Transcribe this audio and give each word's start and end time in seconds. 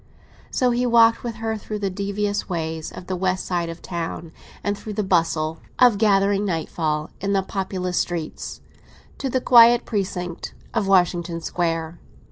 So 0.49 0.71
he 0.71 0.87
walked 0.87 1.23
with 1.23 1.35
her 1.35 1.55
through 1.57 1.77
the 1.77 1.91
devious 1.91 2.49
ways 2.49 2.91
of 2.91 3.05
the 3.05 3.15
west 3.15 3.45
side 3.45 3.69
of 3.69 3.83
the 3.83 3.87
town, 3.87 4.31
and 4.63 4.75
through 4.75 4.93
the 4.93 5.03
bustle 5.03 5.59
of 5.77 5.99
gathering 5.99 6.43
nightfall 6.43 7.11
in 7.19 7.35
populous 7.47 7.99
streets, 7.99 8.61
to 9.19 9.29
the 9.29 9.39
quiet 9.39 9.85
precinct 9.85 10.55
of 10.73 10.87
Washington 10.87 11.39
Square. 11.39 11.99